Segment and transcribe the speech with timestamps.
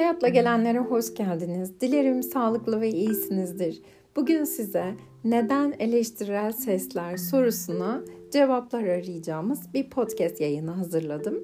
[0.00, 1.80] Hayatla gelenlere hoş geldiniz.
[1.80, 3.82] Dilerim sağlıklı ve iyisinizdir.
[4.16, 8.00] Bugün size neden eleştirel sesler sorusuna
[8.32, 11.34] cevaplar arayacağımız bir podcast yayını hazırladım.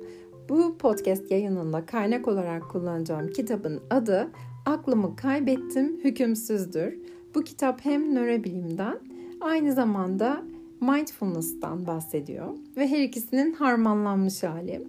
[0.49, 4.29] Bu podcast yayınında kaynak olarak kullanacağım kitabın adı
[4.67, 6.99] Aklımı Kaybettim Hükümsüzdür.
[7.35, 8.99] Bu kitap hem nörobilimden
[9.41, 10.43] aynı zamanda
[10.81, 14.87] mindfulness'tan bahsediyor ve her ikisinin harmanlanmış hali.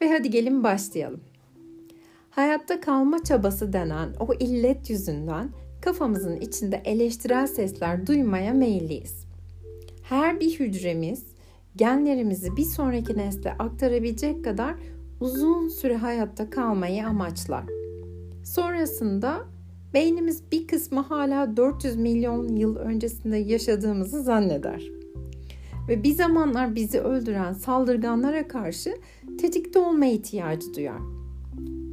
[0.00, 1.20] Ve hadi gelin başlayalım.
[2.32, 5.50] Hayatta kalma çabası denen o illet yüzünden
[5.80, 9.24] kafamızın içinde eleştirel sesler duymaya meyilliyiz.
[10.02, 11.26] Her bir hücremiz
[11.76, 14.74] genlerimizi bir sonraki nesle aktarabilecek kadar
[15.20, 17.64] uzun süre hayatta kalmayı amaçlar.
[18.44, 19.40] Sonrasında
[19.94, 24.82] beynimiz bir kısmı hala 400 milyon yıl öncesinde yaşadığımızı zanneder.
[25.88, 28.96] Ve bir zamanlar bizi öldüren saldırganlara karşı
[29.40, 31.21] tetikte olma ihtiyacı duyar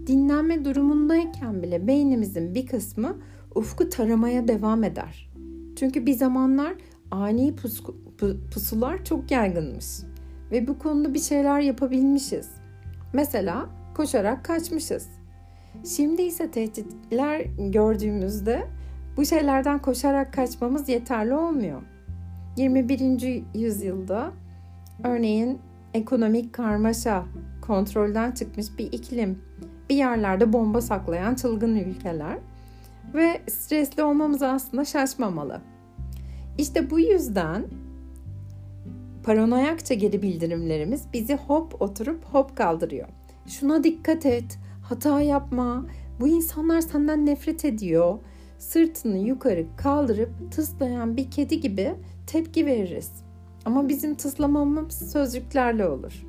[0.09, 3.17] dinlenme durumundayken bile beynimizin bir kısmı
[3.55, 5.29] ufku taramaya devam eder.
[5.75, 6.73] Çünkü bir zamanlar
[7.11, 7.95] ani pusku,
[8.53, 9.85] pusular çok yaygınmış
[10.51, 12.49] ve bu konuda bir şeyler yapabilmişiz.
[13.13, 15.07] Mesela koşarak kaçmışız.
[15.85, 18.67] Şimdi ise tehditler gördüğümüzde
[19.17, 21.81] bu şeylerden koşarak kaçmamız yeterli olmuyor.
[22.57, 23.43] 21.
[23.53, 24.31] yüzyılda
[25.03, 25.59] örneğin
[25.93, 27.25] ekonomik karmaşa,
[27.61, 29.39] kontrolden çıkmış bir iklim,
[29.89, 32.37] bir yerlerde bomba saklayan çılgın ülkeler
[33.13, 35.61] ve stresli olmamız aslında şaşmamalı.
[36.57, 37.65] İşte bu yüzden
[39.23, 43.07] paranoyakça geri bildirimlerimiz bizi hop oturup hop kaldırıyor.
[43.47, 45.85] Şuna dikkat et, hata yapma,
[46.19, 48.19] bu insanlar senden nefret ediyor.
[48.57, 51.95] Sırtını yukarı kaldırıp tıslayan bir kedi gibi
[52.27, 53.11] tepki veririz.
[53.65, 56.25] Ama bizim tıslamamız sözcüklerle olur.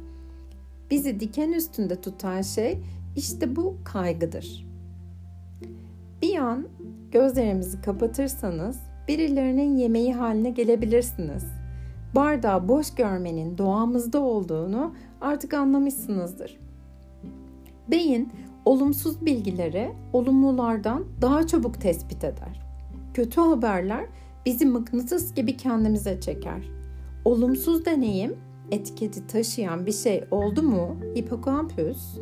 [0.91, 2.79] Bizi diken üstünde tutan şey
[3.17, 4.67] işte bu kaygıdır.
[6.23, 6.69] Bir an
[7.13, 11.45] gözlerimizi kapatırsanız birilerinin yemeği haline gelebilirsiniz.
[12.15, 16.59] Bardağı boş görmenin doğamızda olduğunu artık anlamışsınızdır.
[17.91, 18.33] Beyin
[18.65, 22.63] olumsuz bilgileri olumlulardan daha çabuk tespit eder.
[23.15, 24.07] Kötü haberler
[24.47, 26.63] bizi mıknatıs gibi kendimize çeker.
[27.25, 28.37] Olumsuz deneyim
[28.71, 32.19] etiketi taşıyan bir şey oldu mu hipokampüs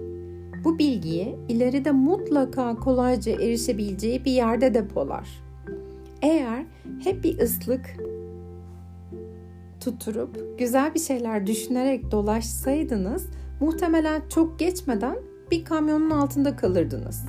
[0.68, 5.28] bu bilgiyi ileride mutlaka kolayca erişebileceği bir yerde depolar.
[6.22, 6.64] Eğer
[7.04, 7.96] hep bir ıslık
[9.80, 13.26] tuturup güzel bir şeyler düşünerek dolaşsaydınız
[13.60, 15.16] muhtemelen çok geçmeden
[15.50, 17.24] bir kamyonun altında kalırdınız.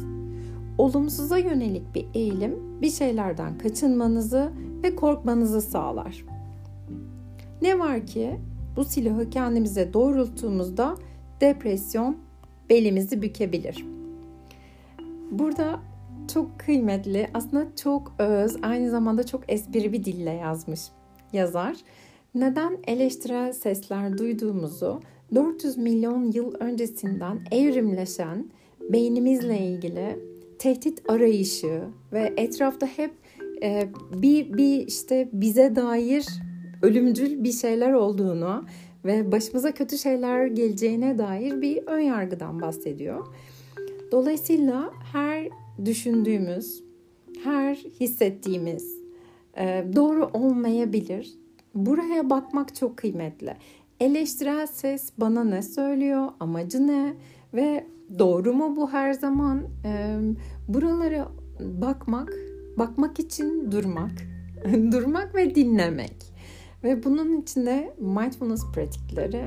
[0.78, 4.52] Olumsuza yönelik bir eğilim bir şeylerden kaçınmanızı
[4.84, 6.26] ve korkmanızı sağlar.
[7.62, 8.40] Ne var ki
[8.76, 10.96] bu silahı kendimize doğrulttuğumuzda
[11.42, 12.29] depresyon
[12.70, 13.86] belimizi bükebilir.
[15.32, 15.80] Burada
[16.34, 20.80] çok kıymetli, aslında çok öz, aynı zamanda çok espri bir dille yazmış
[21.34, 21.76] yazar.
[22.36, 25.02] Neden eleştirel sesler duyduğumuzu
[25.36, 28.50] 400 milyon yıl öncesinden evrimleşen
[28.82, 30.20] beynimizle ilgili
[30.60, 31.82] tehdit arayışı
[32.14, 33.12] ve etrafta hep
[33.64, 36.26] e, bir bir işte bize dair
[36.82, 38.66] ölümcül bir şeyler olduğunu
[39.06, 43.28] ve başımıza kötü şeyler geleceğine dair bir ön yargıdan bahsediyor.
[44.12, 45.50] Dolayısıyla her
[45.86, 46.84] düşündüğümüz,
[47.44, 48.98] her hissettiğimiz
[49.58, 51.34] e, doğru olmayabilir.
[51.76, 53.56] Buraya bakmak çok kıymetli.
[54.00, 57.14] Eleştirel ses bana ne söylüyor, amacı ne
[57.54, 57.86] ve
[58.20, 59.64] doğru mu bu her zaman?
[59.86, 60.20] E,
[60.68, 61.28] buralara
[61.60, 62.34] bakmak,
[62.78, 64.12] bakmak için durmak,
[64.92, 66.16] durmak ve dinlemek.
[66.84, 69.46] Ve bunun içinde mindfulness pratikleri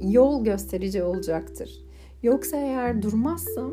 [0.00, 1.84] yol gösterici olacaktır.
[2.22, 3.72] Yoksa eğer durmazsam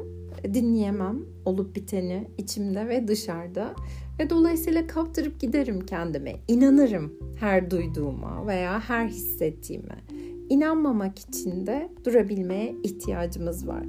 [0.53, 3.73] dinleyemem olup biteni içimde ve dışarıda
[4.19, 6.35] ve dolayısıyla kaptırıp giderim kendime.
[6.47, 10.03] İnanırım her duyduğuma veya her hissettiğime.
[10.50, 13.84] İnanmamak için de durabilmeye ihtiyacımız var.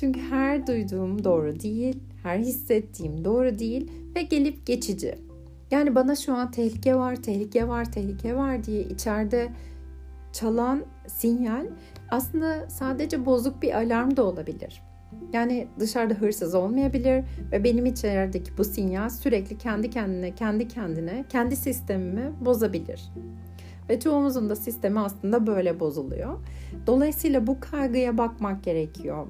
[0.00, 5.14] Çünkü her duyduğum doğru değil, her hissettiğim doğru değil ve gelip geçici.
[5.72, 9.48] Yani bana şu an tehlike var, tehlike var, tehlike var diye içeride
[10.32, 11.66] çalan sinyal
[12.10, 14.82] aslında sadece bozuk bir alarm da olabilir.
[15.32, 21.56] Yani dışarıda hırsız olmayabilir ve benim içerideki bu sinyal sürekli kendi kendine, kendi kendine, kendi
[21.56, 23.12] sistemimi bozabilir.
[23.88, 26.38] Ve çoğumuzun da sistemi aslında böyle bozuluyor.
[26.86, 29.26] Dolayısıyla bu kaygıya bakmak gerekiyor.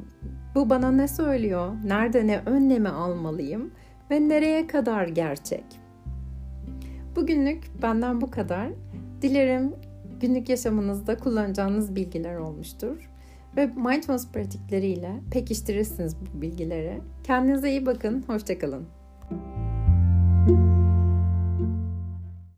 [0.55, 1.73] Bu bana ne söylüyor?
[1.85, 3.71] Nerede ne önlemi almalıyım?
[4.11, 5.82] Ve nereye kadar gerçek?
[7.17, 8.69] Bugünlük benden bu kadar.
[9.23, 9.73] Dilerim
[10.21, 13.11] günlük yaşamınızda kullanacağınız bilgiler olmuştur.
[13.57, 17.01] ve mindfulness pratikleriyle pekiştirirsiniz bu bilgileri.
[17.25, 18.87] Kendinize iyi bakın, hoşçakalın.